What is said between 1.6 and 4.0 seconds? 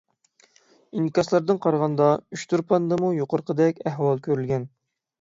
قارىغاندا ئۇچتۇرپاندىمۇ يۇقىرىقىدەك